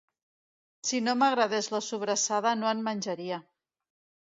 Si 0.91 1.01
no 1.07 1.15
m'agrades 1.19 1.69
la 1.75 1.83
sobrassada 1.91 2.57
no 2.65 2.73
en 2.73 2.83
menjaría 2.91 3.41